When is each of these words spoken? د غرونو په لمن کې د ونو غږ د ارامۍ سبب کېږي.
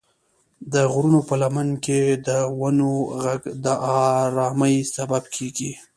د 0.73 0.75
غرونو 0.91 1.19
په 1.29 1.35
لمن 1.41 1.69
کې 1.85 1.99
د 2.27 2.29
ونو 2.59 2.91
غږ 3.23 3.41
د 3.65 3.65
ارامۍ 4.19 4.75
سبب 4.95 5.23
کېږي. 5.35 5.71